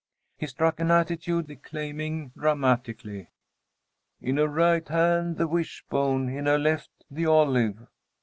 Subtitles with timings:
[0.35, 3.27] He struck an attitude, declaiming dramatically,
[4.19, 7.85] "In her right hand the wish bone, in her left the olive."